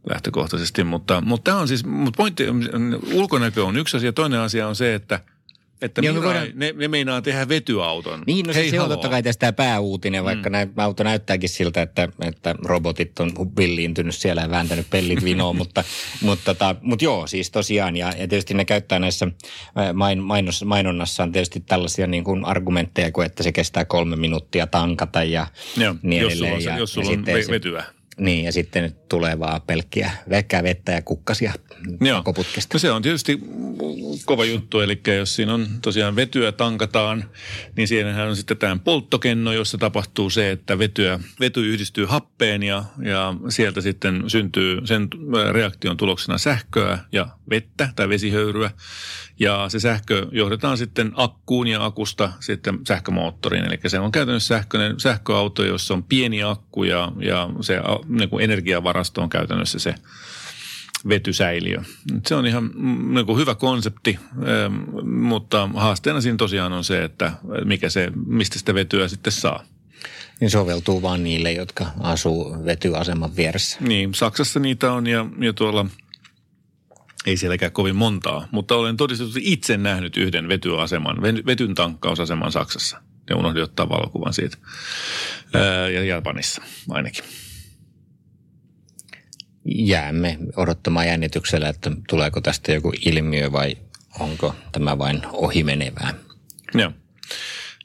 [0.09, 2.43] lähtökohtaisesti, mutta, mutta tämä on siis, mutta pointti,
[3.13, 4.13] ulkonäkö on yksi asia.
[4.13, 5.19] Toinen asia on se, että
[5.81, 8.23] että Mirai, voidaan- ne, ne meinaa tehdä vetyauton.
[8.27, 8.95] Niin, no se, Hei, se on haloo.
[8.97, 10.51] totta kai tästä tämä pääuutinen, vaikka mm.
[10.51, 15.83] näin, auto näyttääkin siltä, että, että robotit on villiintynyt siellä ja vääntänyt pellit vinoon, mutta,
[16.21, 19.27] mutta, tota, mutta joo, siis tosiaan, ja, ja tietysti ne käyttää näissä
[19.93, 25.23] main, mainos, mainonnassaan tietysti tällaisia niin kuin argumentteja, kuin että se kestää kolme minuuttia tankata
[25.23, 26.55] ja Joo, niin jos sulla edelleen.
[26.55, 27.83] on, se, ja, jos ja sulla on sitten ve- se- vetyä.
[28.17, 30.11] Niin, ja sitten tulee vaan pelkkiä
[30.63, 31.53] vettä ja kukkasia
[32.13, 32.75] pakoputkesta.
[32.75, 33.39] No se on tietysti
[34.25, 37.23] kova juttu, eli jos siinä on tosiaan vetyä tankataan,
[37.77, 42.83] niin siinähän on sitten tämä polttokenno, jossa tapahtuu se, että vetyä, vety yhdistyy happeen ja,
[43.03, 45.07] ja sieltä sitten syntyy sen
[45.51, 48.71] reaktion tuloksena sähköä ja vettä tai vesihöyryä.
[49.39, 53.65] Ja se sähkö johdetaan sitten akkuun ja akusta sitten sähkömoottoriin.
[53.65, 58.43] Eli se on käytännössä sähköinen, sähköauto, jossa on pieni akku ja, ja se niin kuin
[58.43, 59.95] energiavarasto on käytännössä se
[61.09, 61.81] vetysäiliö.
[62.27, 62.71] Se on ihan
[63.13, 67.31] niin kuin hyvä konsepti, ähm, mutta haasteena siinä tosiaan on se, että
[67.65, 69.63] mikä se, mistä sitä vetyä sitten saa.
[70.39, 73.77] Niin soveltuu vaan niille, jotka asuu vetyaseman vieressä.
[73.81, 75.85] Niin, Saksassa niitä on ja, ja tuolla
[77.25, 83.01] ei sielläkään kovin montaa, mutta olen todistetusti itse nähnyt yhden vetyaseman, ve- vetyn tankkausaseman Saksassa.
[83.29, 84.57] Ja unohdin ottaa valokuvan siitä.
[85.53, 87.23] Ää, ja Japanissa ainakin.
[89.65, 93.77] Jäämme odottamaan jännityksellä, että tuleeko tästä joku ilmiö vai
[94.19, 96.13] onko tämä vain ohimenevää.
[96.73, 96.91] Joo.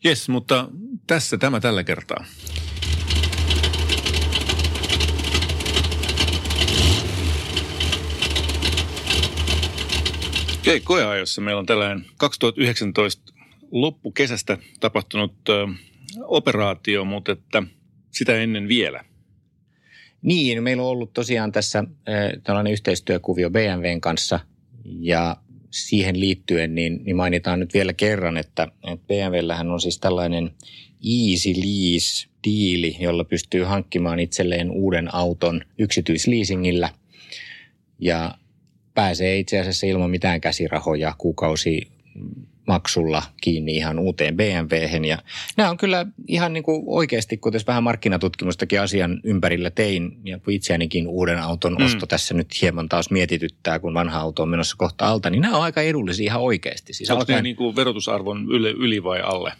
[0.05, 0.69] Jes, mutta
[1.07, 2.25] tässä tämä tällä kertaa.
[10.67, 13.33] Okei, koeajossa meillä on tällainen 2019
[13.71, 15.67] loppukesästä tapahtunut ö,
[16.25, 17.63] operaatio, mutta että
[18.11, 19.05] sitä ennen vielä.
[20.23, 24.41] Niin, meillä on ollut tosiaan tässä äh, tällainen yhteistyökuvio BMWn kanssa
[24.85, 25.37] ja
[25.71, 28.69] siihen liittyen niin, niin mainitaan nyt vielä kerran, että,
[29.07, 30.51] BMWllähän on siis tällainen
[31.05, 36.89] easy lease diili, jolla pystyy hankkimaan itselleen uuden auton yksityisleasingillä
[37.99, 38.39] ja
[38.95, 41.89] pääsee itse asiassa ilman mitään käsirahoja kuukausi
[42.67, 45.05] maksulla kiinni ihan uuteen BMWhen.
[45.05, 45.19] Ja
[45.57, 50.39] nämä on kyllä ihan niin kuin oikeasti, kun tässä vähän markkinatutkimustakin asian ympärillä tein, ja
[50.49, 51.85] itseänikin uuden auton Mm.
[51.85, 55.57] osto tässä nyt hieman taas mietityttää, kun vanha auto on menossa kohta alta, niin nämä
[55.57, 56.93] on aika edullisia ihan oikeasti.
[56.93, 59.53] Siis Onko alkaen, niin kuin verotusarvon yli, yli vai alle?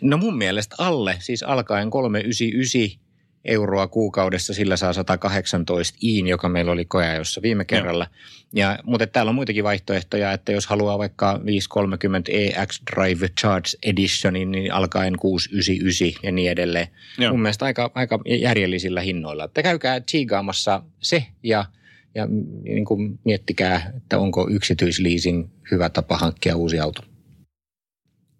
[0.00, 3.03] no mun mielestä alle, siis alkaen 399
[3.44, 8.06] euroa kuukaudessa, sillä saa 118 iin, joka meillä oli koeajossa viime kerralla.
[8.52, 14.50] Ja, mutta täällä on muitakin vaihtoehtoja, että jos haluaa vaikka 530 EX Drive Charge Editionin,
[14.50, 16.88] niin alkaen 699 ja niin edelleen.
[17.18, 17.32] Joo.
[17.32, 19.44] Mun mielestä aika, aika järjellisillä hinnoilla.
[19.44, 21.64] Että käykää chiigaamassa se ja,
[22.14, 22.26] ja
[22.62, 27.02] niin kuin miettikää, että onko yksityisleasing hyvä tapa hankkia uusi auto.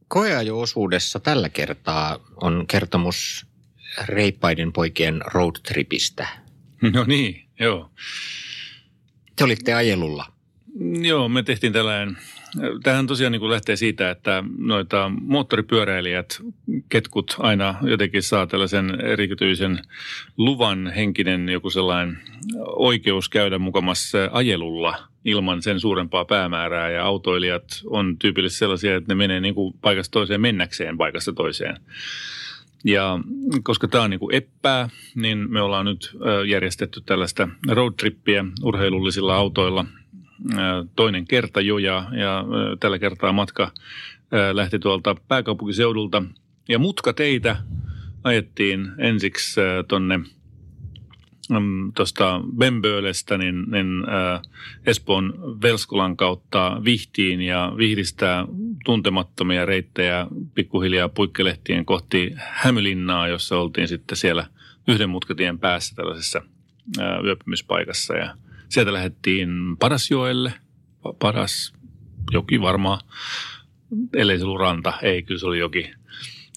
[0.09, 3.47] Koeajo-osuudessa tällä kertaa on kertomus
[4.07, 6.29] reippaiden poikien roadtripistä.
[6.93, 7.91] No niin, joo.
[9.37, 10.27] Te olitte ajelulla.
[11.03, 12.17] Joo, me tehtiin tällainen
[12.83, 16.41] tämähän tosiaan niin kuin lähtee siitä, että noita moottoripyöräilijät,
[16.89, 19.83] ketkut aina jotenkin saa tällaisen erityisen
[20.37, 22.19] luvan henkinen joku sellainen
[22.67, 26.91] oikeus käydä mukamassa ajelulla ilman sen suurempaa päämäärää.
[26.91, 31.77] Ja autoilijat on tyypillisesti sellaisia, että ne menee niin kuin paikasta toiseen mennäkseen paikasta toiseen.
[32.85, 33.19] Ja
[33.63, 36.17] koska tämä on niin kuin eppää, niin me ollaan nyt
[36.49, 39.85] järjestetty tällaista roadtrippiä urheilullisilla autoilla
[40.97, 42.45] toinen kerta jo ja, ja
[42.81, 43.71] tällä kertaa matka
[44.53, 46.23] lähti tuolta pääkaupunkiseudulta.
[46.69, 47.57] Ja mutka teitä
[48.25, 50.21] ajettiin ensiksi tonne
[51.51, 54.41] mm, tuosta Bemböölestä niin, niin äh,
[54.87, 58.47] Espoon Velskulan kautta Vihtiin ja Vihdistä
[58.85, 64.47] tuntemattomia reittejä pikkuhiljaa puikkelehtien kohti Hämylinnaa, jossa oltiin sitten siellä
[64.89, 66.43] yhden mutkatien päässä tällaisessa
[67.01, 68.15] äh, yöpymispaikassa.
[68.15, 68.37] Ja
[68.69, 70.53] Sieltä lähdettiin Padasjoelle,
[71.19, 71.73] Padas
[72.33, 73.01] joki varmaan,
[74.13, 75.91] ellei se ollut ranta, ei, kyllä se oli joki.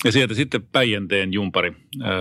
[0.03, 2.11] Ja sieltä sitten Päijänteen jumpari ää,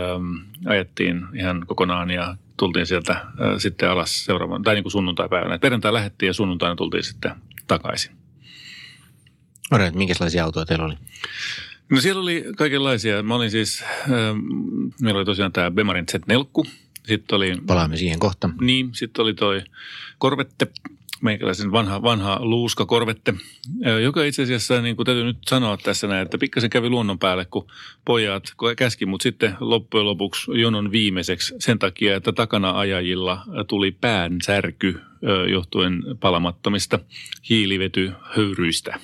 [0.66, 5.58] ajettiin ihan kokonaan ja tultiin sieltä ää, sitten alas seuraavan, tai niin kuin sunnuntai-päivänä.
[5.58, 7.32] Perjantai lähdettiin ja sunnuntaina tultiin sitten
[7.66, 8.16] takaisin.
[9.70, 10.94] Olet, minkälaisia autoja teillä oli?
[11.90, 13.22] No siellä oli kaikenlaisia.
[13.22, 14.08] Mä olin siis, äh,
[15.00, 16.70] meillä oli tosiaan tämä Bemarin Z4,
[17.06, 17.56] sitten oli...
[17.66, 18.50] Palaamme siihen kohta.
[18.60, 19.62] Niin, sitten oli toi
[20.18, 20.66] Korvette,
[21.22, 23.34] meikäläisen vanha, vanha luuska Korvette,
[24.02, 27.44] joka itse asiassa, niin kuin täytyy nyt sanoa tässä näin, että pikkasen kävi luonnon päälle,
[27.44, 27.66] kun
[28.04, 28.44] pojat
[28.76, 35.00] käski, mutta sitten loppujen lopuksi jonon viimeiseksi sen takia, että takana ajajilla tuli pään särky
[35.50, 36.98] johtuen palamattomista
[37.48, 38.98] hiilivetyhöyryistä.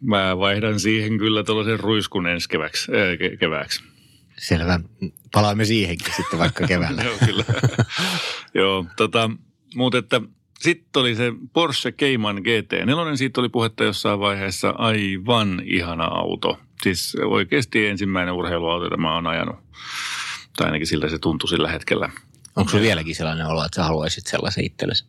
[0.00, 3.82] Mä vaihdan siihen kyllä tuollaisen ruiskun ensi keväksi, äh, kevääksi.
[4.38, 4.80] Selvä.
[5.32, 7.02] Palaamme siihenkin sitten vaikka keväällä.
[7.08, 7.44] Joo, kyllä.
[8.54, 9.30] Joo, tota,
[9.74, 10.20] mutta että
[10.60, 16.58] sitten oli se Porsche Cayman GT4, siitä oli puhetta jossain vaiheessa aivan ihana auto.
[16.82, 19.56] Siis oikeasti ensimmäinen urheiluauto, jota mä oon ajanut.
[20.56, 22.10] Tai ainakin siltä se tuntui sillä hetkellä.
[22.56, 25.04] Onko se vieläkin sellainen olo, että sä haluaisit sellaisen itsellesi?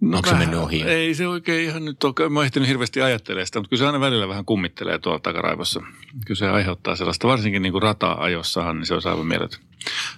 [0.00, 0.82] No Onko se mennyt ohi?
[0.82, 2.28] Ei se oikein ihan nyt ole.
[2.28, 5.80] Mä ehtinyt hirveästi ajattelemaan sitä, mutta kyllä se aina välillä vähän kummittelee tuolla takaraivossa.
[6.26, 9.60] Kyllä se aiheuttaa sellaista, varsinkin niin kuin rata-ajossahan, niin se on aivan mieletön.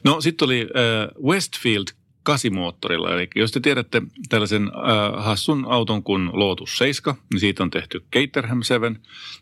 [0.04, 1.86] No sitten oli äh, Westfield
[2.26, 3.14] kasimoottorilla.
[3.14, 8.04] Eli jos te tiedätte tällaisen äh, hassun auton kuin Lotus 7, niin siitä on tehty
[8.12, 8.98] Caterham 7.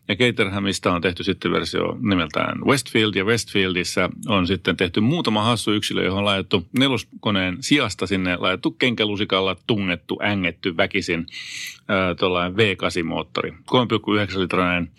[0.08, 3.14] Ja Caterhamista on tehty sitten versio nimeltään Westfield.
[3.14, 8.70] Ja Westfieldissa on sitten tehty muutama hassu yksilö, johon on laitettu neloskoneen sijasta sinne laitettu
[8.70, 13.50] kenkälusikalla tungettu, ängetty väkisin äh, tuollainen V8-moottori.
[13.50, 14.90] 3,9 litrainen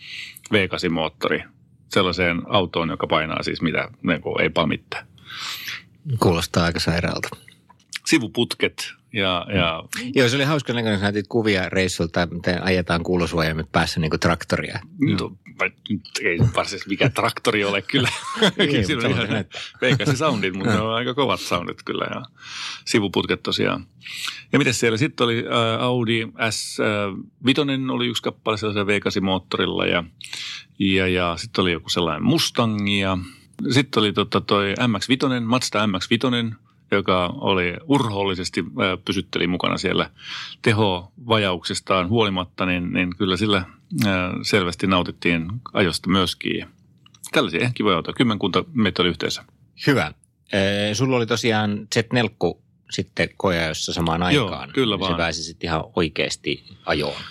[0.54, 1.44] V8-moottori
[1.90, 5.02] sellaiseen autoon, joka painaa siis mitä, niin ei palmittaa.
[6.20, 7.46] Kuulostaa aika sairaalta
[8.06, 9.84] sivuputket ja, ja...
[10.16, 14.20] Joo, se oli hauska näköinen, että näytit kuvia reissulta, miten ajetaan kuulosuojaimet päässä niin kuin
[14.20, 14.80] traktoria.
[15.20, 15.38] No,
[16.24, 18.10] ei varsinaisesti mikä traktori ole kyllä.
[18.58, 19.46] Niin, Siinä on ihan
[19.82, 22.26] veikasi soundit, mutta ne on aika kovat soundit kyllä ja
[22.86, 23.88] sivuputket tosiaan.
[24.52, 24.98] Ja miten siellä?
[24.98, 30.04] Sitten oli äh, Audi S5 oli yksi kappale sellaisella V8-moottorilla ja,
[30.80, 33.18] ja, ja sitten oli joku sellainen Mustang ja
[33.72, 36.56] sitten oli tota toi MX-5, Mazda MX-5,
[36.96, 38.64] joka oli urhoollisesti
[39.06, 40.10] pysytteli mukana siellä
[40.62, 43.66] tehovajauksestaan huolimatta, niin, niin kyllä sillä
[44.42, 46.66] selvästi nautittiin ajosta myöskin.
[47.32, 49.44] Tällaisia ehkä kivoja autoja, kymmenkunta meitä oli yhteensä.
[49.88, 50.14] Hyvä.
[50.94, 52.60] Sulla oli tosiaan Z4
[52.92, 54.70] sitten kojajossa samaan aikaan.
[54.70, 55.14] Joo, kyllä vaan.
[55.14, 57.22] Se pääsi sitten ihan oikeasti ajoon.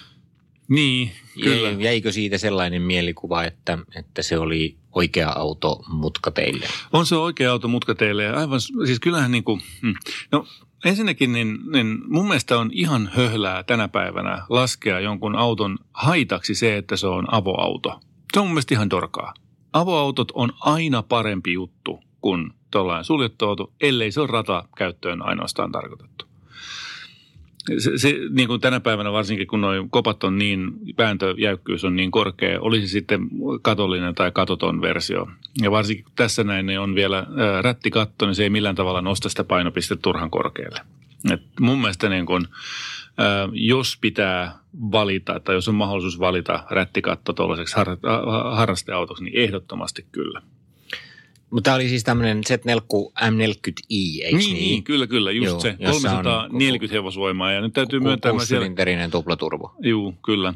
[0.68, 1.70] Niin, kyllä.
[1.70, 6.66] Jäikö siitä sellainen mielikuva, että, että se oli oikea auto mutkateille?
[6.92, 9.94] On se oikea auto mutkateille aivan, siis kyllähän niin kuin, hmm.
[10.33, 10.46] no
[10.85, 16.76] ensinnäkin niin, niin mun mielestä on ihan höhlää tänä päivänä laskea jonkun auton haitaksi se,
[16.76, 18.00] että se on avoauto.
[18.33, 19.35] Se on mun mielestä ihan dorkaa.
[19.72, 26.24] Avoautot on aina parempi juttu kuin tuollainen suljettu auto, ellei se ole ratakäyttöön ainoastaan tarkoitettu
[27.79, 32.11] se, se, niin kuin tänä päivänä varsinkin, kun nuo kopat on niin, pääntöjäykkyys on niin
[32.11, 33.29] korkea, olisi sitten
[33.62, 35.29] katollinen tai katoton versio.
[35.62, 39.00] Ja varsinkin kun tässä näin niin on vielä ää, rättikatto, niin se ei millään tavalla
[39.00, 40.81] nosta sitä painopistettä turhan korkealle.
[41.33, 42.48] Et mun mielestä niin kun,
[43.18, 44.59] ää, jos pitää
[44.92, 47.96] valita, tai jos on mahdollisuus valita rättikatto tuollaiseksi har,
[48.50, 50.42] harrasteautoksi, niin ehdottomasti kyllä.
[51.55, 52.81] Mutta tämä oli siis tämmöinen Z4
[53.21, 54.55] M40i, eikö niin?
[54.55, 55.77] Niin, kyllä, kyllä, just Joo, se.
[55.90, 58.31] 340 hevosvoimaa ja nyt täytyy myöntää...
[58.31, 59.75] Kuusisylinterinen tuplaturbo.
[59.81, 60.55] Joo, kyllä.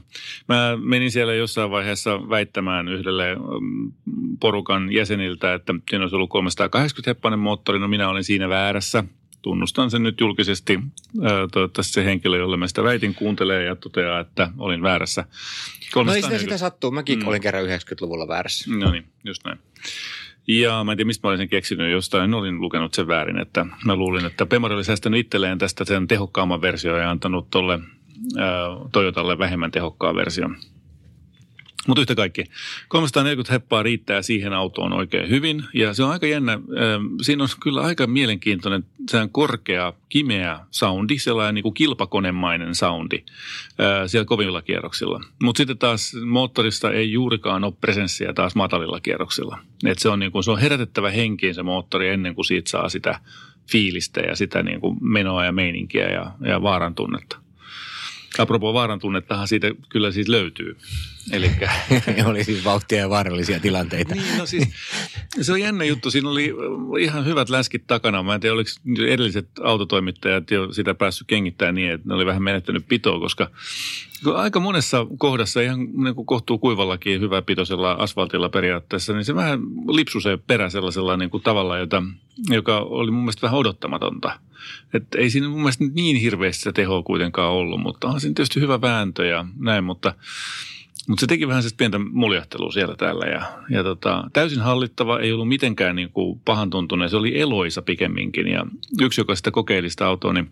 [0.48, 3.92] Mä menin siellä jossain vaiheessa väittämään yhdelle mm,
[4.40, 7.78] porukan jäseniltä, että siinä olisi ollut 380 heppainen moottori.
[7.78, 9.04] No minä olin siinä väärässä
[9.42, 10.78] tunnustan sen nyt julkisesti.
[11.52, 15.24] Toivottavasti se henkilö, jolle mä sitä väitin, kuuntelee ja toteaa, että olin väärässä.
[15.94, 16.90] No ei sitä, sitä sattuu.
[16.90, 17.28] Mäkin mm.
[17.28, 18.70] olin kerran 90-luvulla väärässä.
[18.76, 19.58] No niin, just näin.
[20.48, 23.66] Ja mä en tiedä, mistä mä olin sen keksinyt, jostain olin lukenut sen väärin, että
[23.84, 27.80] mä luulin, että Pemari oli säästänyt itselleen tästä sen tehokkaamman version ja antanut tuolle
[28.92, 30.56] Toyotalle vähemmän tehokkaan version.
[31.88, 32.44] Mutta yhtä kaikki,
[32.88, 35.64] 340 heppaa riittää siihen autoon oikein hyvin.
[35.74, 36.52] Ja se on aika jännä.
[36.52, 43.16] Ähm, siinä on kyllä aika mielenkiintoinen sehän korkea, kimeä soundi, sellainen niin kuin kilpakonemainen soundi
[43.16, 45.20] äh, siellä kovilla kierroksilla.
[45.42, 49.58] Mutta sitten taas moottorista ei juurikaan ole presenssiä taas matalilla kierroksilla.
[49.86, 52.88] Et se, on niin kuin, se on herätettävä henkiin se moottori ennen kuin siitä saa
[52.88, 53.20] sitä
[53.70, 57.47] fiilistä ja sitä niin kuin menoa ja meininkiä ja, ja vaaran tunnetta.
[58.38, 60.76] Apropo vaaran tunnettahan siitä kyllä siis löytyy.
[61.32, 61.70] Elikkä...
[62.30, 64.14] oli siis vauhtia ja vaarallisia tilanteita.
[64.14, 64.68] niin, no siis,
[65.40, 66.10] se on jännä juttu.
[66.10, 66.54] Siinä oli
[67.00, 68.22] ihan hyvät läskit takana.
[68.22, 68.70] Mä en tiedä, oliko
[69.08, 73.50] edelliset autotoimittajat jo sitä päässyt kengittämään niin, että ne oli vähän menettänyt pitoa, koska
[74.34, 79.60] aika monessa kohdassa ihan niin kuin kohtuu kuivallakin hyvä pitoisella asfaltilla periaatteessa, niin se vähän
[79.88, 82.02] lipsu se perä sellaisella niin kuin tavalla, jota,
[82.50, 84.40] joka oli mun mielestä vähän odottamatonta.
[84.94, 88.60] Et ei siinä mun mielestä niin hirveästi sitä tehoa kuitenkaan ollut, mutta on siinä tietysti
[88.60, 90.14] hyvä vääntö ja näin, mutta
[91.08, 95.48] mutta se teki vähän pientä muljahtelua siellä täällä ja, ja tota, täysin hallittava, ei ollut
[95.48, 97.10] mitenkään niin kuin pahan tuntunut.
[97.10, 98.66] Se oli eloisa pikemminkin ja
[99.00, 100.50] yksi, joka sitä kokeili sitä autoa, niin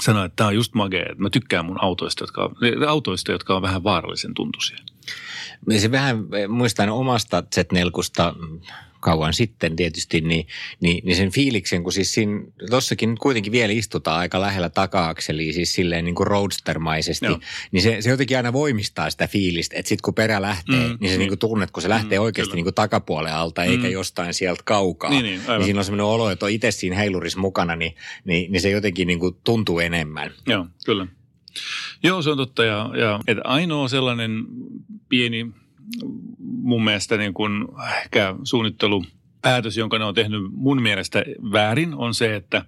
[0.00, 2.50] sanoi, että tämä on just magea, että mä tykkään mun autoista, jotka,
[2.88, 4.78] autoista, jotka on vähän vaarallisen tuntuisia.
[5.78, 7.90] Se vähän muistan omasta Z4
[9.06, 10.46] kauan sitten tietysti, niin,
[10.80, 12.40] niin, niin sen fiiliksen, kun siis siinä,
[12.70, 17.38] tossakin nyt kuitenkin vielä istutaan aika lähellä taka-akseliin, siis silleen niin kuin roadstermaisesti, Joo.
[17.72, 21.10] niin se, se jotenkin aina voimistaa sitä fiilistä, että sitten kun perä lähtee, mm, niin
[21.10, 21.18] se mm.
[21.18, 23.70] niin kuin tunnet, kun se lähtee mm, oikeasti niin kuin takapuolen alta mm.
[23.70, 26.96] eikä jostain sieltä kaukaa, niin, niin, niin siinä on semmoinen olo, että on itse siinä
[26.96, 30.30] heilurissa mukana, niin, niin, niin se jotenkin niin kuin tuntuu enemmän.
[30.46, 31.06] Joo, kyllä.
[32.02, 32.64] Joo, se on totta.
[32.64, 34.44] Ja, ja että ainoa sellainen
[35.08, 35.46] pieni
[36.42, 37.68] mun mielestä niin kuin
[38.04, 39.04] ehkä suunnittelu
[39.42, 42.64] päätös, jonka ne on tehnyt mun mielestä väärin, on se, että,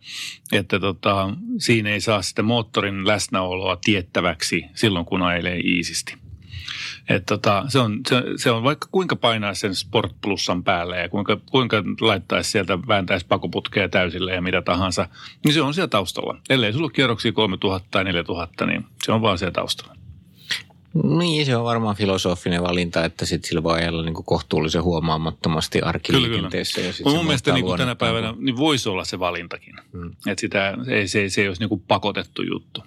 [0.52, 6.14] että tota, siinä ei saa sitä moottorin läsnäoloa tiettäväksi silloin, kun ajelee iisisti.
[7.08, 11.08] Et tota, se, on, se, se, on vaikka kuinka painaa sen Sport Plusan päälle ja
[11.08, 15.08] kuinka, kuinka laittaisi sieltä, vääntäisi pakoputkea täysille ja mitä tahansa,
[15.44, 16.40] niin se on siellä taustalla.
[16.50, 19.97] Ellei sulla ole kierroksia 3000 tai 4000, niin se on vaan siellä taustalla.
[21.18, 26.80] Niin, se on varmaan filosofinen valinta, että sitten sillä voi ajella niin kohtuullisen huomaamattomasti arkiliikenteessä.
[26.80, 27.16] Kyllä, kyllä.
[27.16, 29.74] mun mielestä niin tänä päivänä niin voisi olla se valintakin.
[29.92, 30.10] Hmm.
[30.26, 32.84] Että sitä, ei, se, se ei olisi niin pakotettu juttu.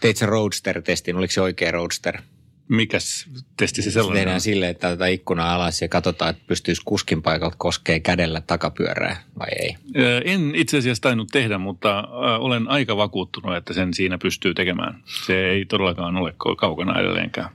[0.00, 2.22] Teit sä Roadster-testin, oliko se oikea Roadster?
[2.68, 3.26] Mikäs
[3.56, 7.56] testi se sellainen Tehdään silleen, että tätä ikkunaa alas ja katsotaan, että pystyisi kuskin paikalta
[7.58, 9.76] koskee kädellä takapyörää vai ei?
[10.24, 15.02] En itse asiassa tainnut tehdä, mutta olen aika vakuuttunut, että sen siinä pystyy tekemään.
[15.26, 17.50] Se ei todellakaan ole kaukana edelleenkään.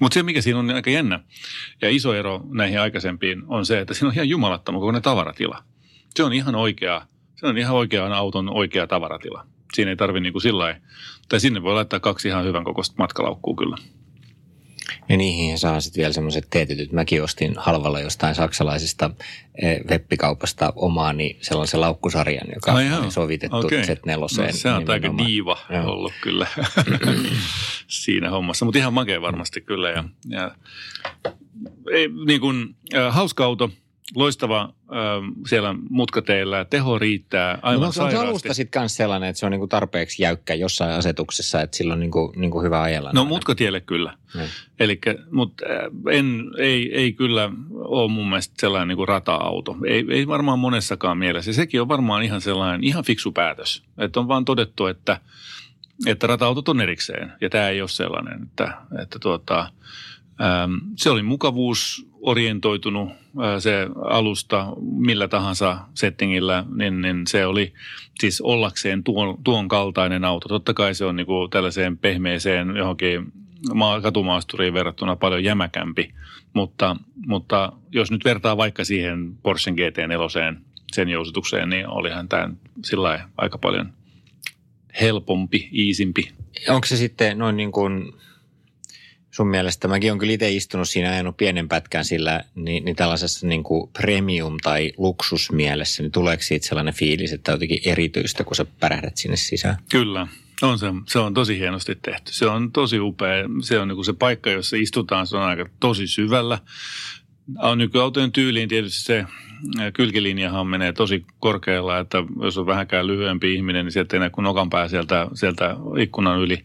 [0.00, 1.20] Mutta se, mikä siinä on aika jännä
[1.82, 5.64] ja iso ero näihin aikaisempiin, on se, että siinä on ihan jumalattoman kokoinen tavaratila.
[6.14, 9.46] Se on ihan oikea, se on ihan oikean auton oikea tavaratila.
[9.74, 10.80] Siinä ei tarvi niin kuin sillä
[11.28, 13.76] tai sinne voi laittaa kaksi ihan hyvän kokoista matkalaukkuu kyllä.
[15.08, 16.92] Ja niihin saa sitten vielä semmoiset teetytyt.
[16.92, 19.10] Mäkin ostin halvalla jostain saksalaisesta
[19.90, 23.82] webbikaupasta omaani sellaisen laukkusarjan, joka on sovitettu okay.
[23.82, 24.18] Z4.
[24.18, 25.92] No, se on aika diiva joo.
[25.92, 26.46] ollut kyllä
[27.86, 29.90] siinä hommassa, mutta ihan makea varmasti kyllä.
[29.90, 30.50] Ja, ja
[31.92, 33.70] ei, niin kuin, äh, hauska auto–
[34.14, 36.64] loistava äh, siellä mutkateillä.
[36.64, 38.18] Teho riittää aivan no, sairaasti.
[38.18, 41.92] Onko alusta sitten myös sellainen, että se on niinku tarpeeksi jäykkä jossain asetuksessa, että sillä
[41.92, 43.10] on niinku, niinku hyvä ajella?
[43.12, 44.16] No mutkatielle kyllä.
[44.34, 44.40] Mm.
[44.80, 45.64] Elikkä, mutta
[46.10, 49.76] en, ei, ei kyllä ole mun mielestä sellainen niinku rata-auto.
[49.86, 51.52] Ei, ei varmaan monessakaan mielessä.
[51.52, 53.82] Sekin on varmaan ihan sellainen, ihan fiksu päätös.
[53.98, 55.20] Että on vaan todettu, että,
[56.06, 57.32] että rata-autot on erikseen.
[57.40, 59.70] Ja tämä ei ole sellainen, että, että tuota,
[60.96, 63.08] se oli mukavuus orientoitunut
[63.58, 67.72] se alusta millä tahansa settingillä, niin, niin se oli
[68.20, 70.48] siis ollakseen tuon, tuon kaltainen auto.
[70.48, 73.32] Totta kai se on niin kuin tällaiseen pehmeeseen johonkin
[74.02, 76.14] katumaasturiin verrattuna paljon jämäkämpi,
[76.52, 80.60] mutta, mutta jos nyt vertaa vaikka siihen Porsche GT4
[80.92, 82.50] sen jousitukseen, niin olihan tämä
[82.84, 83.92] sillä aika paljon
[85.00, 86.32] helpompi, iisimpi.
[86.68, 88.12] Onko se sitten noin niin kuin
[89.34, 93.46] sun mielestä, mäkin olen kyllä itse istunut siinä ajanut pienen pätkän sillä, niin, niin tällaisessa
[93.46, 98.56] niin kuin premium- tai luksusmielessä, niin tuleeko siitä sellainen fiilis, että on jotenkin erityistä, kun
[98.56, 99.76] sä pärähdät sinne sisään?
[99.90, 100.26] Kyllä,
[100.62, 102.32] on se, se on tosi hienosti tehty.
[102.32, 103.44] Se on tosi upea.
[103.62, 106.58] Se on niin kuin se paikka, jossa istutaan, se on aika tosi syvällä.
[107.58, 109.24] On nykyautojen tyyliin tietysti se
[109.92, 114.42] kylkilinjahan menee tosi korkealla, että jos on vähänkään lyhyempi ihminen, niin sieltä ei näe kuin
[114.42, 116.64] nokan pää sieltä, sieltä ikkunan yli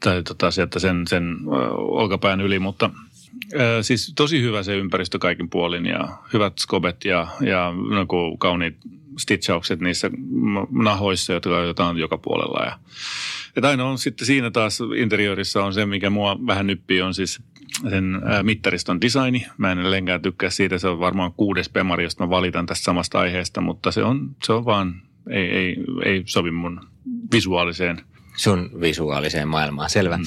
[0.00, 1.36] tai tota, sieltä sen, sen
[1.76, 2.90] olkapään yli, mutta
[3.82, 8.06] siis tosi hyvä se ympäristö kaikin puolin ja hyvät skobet ja, ja no,
[8.38, 8.76] kauniit
[9.18, 10.10] stitchaukset niissä
[10.70, 12.64] nahoissa, jotka, on joka puolella.
[12.64, 12.78] Ja,
[13.56, 17.42] että aina on sitten siinä taas interiörissa on se, mikä mua vähän nyppii, on siis
[17.90, 19.46] sen mittariston designi.
[19.58, 23.18] Mä en edelleenkään tykkää siitä, se on varmaan kuudes pemari, josta mä valitan tästä samasta
[23.18, 26.80] aiheesta, mutta se on, se on vaan, ei, ei, ei sovi mun
[27.32, 28.00] visuaaliseen
[28.36, 30.16] sun visuaaliseen maailmaan, selvä.
[30.16, 30.26] Mm.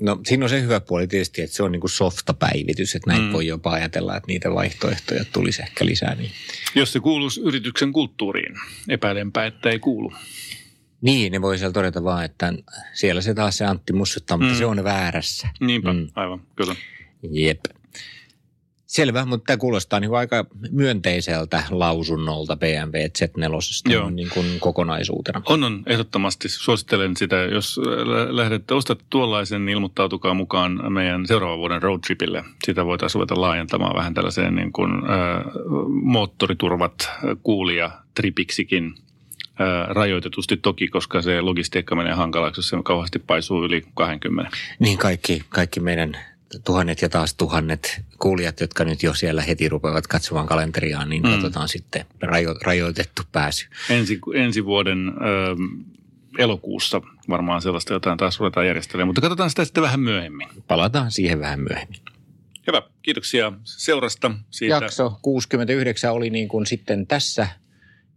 [0.00, 3.22] no siinä on se hyvä puoli tietysti, että se on niin kuin softapäivitys, että näin
[3.22, 3.32] mm.
[3.32, 6.14] voi jopa ajatella, että niitä vaihtoehtoja tulisi ehkä lisää.
[6.14, 6.30] Niin.
[6.74, 8.54] Jos se kuuluisi yrityksen kulttuuriin,
[8.88, 10.12] epäilenpä, että ei kuulu.
[11.00, 12.52] Niin, ne voi siellä todeta vaan, että
[12.92, 14.58] siellä se taas se Antti mussuttaa, mutta mm.
[14.58, 15.48] se on väärässä.
[15.60, 16.08] Niinpä, mm.
[16.14, 16.76] aivan, kyllä.
[17.30, 17.60] Jep.
[18.92, 24.10] Selvä, mutta tämä kuulostaa niin aika myönteiseltä lausunnolta BMW Z4 Joo.
[24.10, 25.42] Niin kuin kokonaisuutena.
[25.46, 26.48] On, on, ehdottomasti.
[26.48, 27.80] Suosittelen sitä, jos
[28.28, 32.44] lähdette ostat tuollaisen, niin ilmoittautukaa mukaan meidän seuraavan vuoden roadtripille.
[32.64, 35.44] Sitä voitaisiin ruveta laajentamaan vähän tällaiseen niin kuin, äh,
[36.02, 37.10] moottoriturvat
[37.42, 38.94] kuulia tripiksikin
[39.88, 44.56] rajoitetusti toki, koska se logistiikka menee hankalaksi, jos se kauheasti paisuu yli 20.
[44.78, 46.18] Niin kaikki, kaikki meidän
[46.64, 51.30] tuhannet ja taas tuhannet kuulijat, jotka nyt jo siellä heti rupeavat katsomaan kalenteriaan, niin mm.
[51.30, 53.68] katsotaan sitten rajo, rajoitettu pääsy.
[53.90, 55.12] Ensi, ensi vuoden ö,
[56.38, 60.48] elokuussa varmaan sellaista jotain taas ruvetaan järjestelemään, mutta katsotaan sitä sitten vähän myöhemmin.
[60.68, 62.00] Palataan siihen vähän myöhemmin.
[62.66, 64.30] Hyvä, kiitoksia seurasta.
[64.50, 64.74] Siitä.
[64.74, 67.48] Jakso 69 oli niin kuin sitten tässä.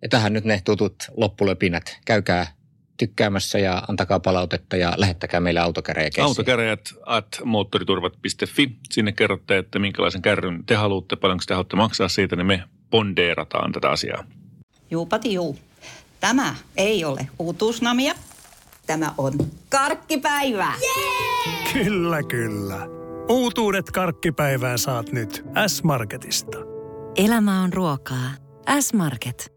[0.01, 1.99] Ja tähän nyt ne tutut loppulöpinät.
[2.05, 2.54] Käykää
[2.97, 6.23] tykkäämässä ja antakaa palautetta ja lähettäkää meille autokäräjäkeissiä.
[6.23, 8.77] Autokäräjät at moottoriturvat.fi.
[8.91, 13.71] Sinne kerrotte, että minkälaisen kärryn te haluatte, paljonko te haluatte maksaa siitä, niin me pondeerataan
[13.71, 14.23] tätä asiaa.
[14.91, 15.57] Juupati juu.
[16.19, 18.13] Tämä ei ole uutuusnamia.
[18.87, 19.33] Tämä on
[19.69, 20.73] karkkipäivää.
[20.81, 21.73] Yeah!
[21.73, 22.87] Kyllä, kyllä.
[23.29, 26.57] Uutuudet karkkipäivään saat nyt S-Marketista.
[27.15, 28.31] Elämä on ruokaa.
[28.79, 29.54] S-Market.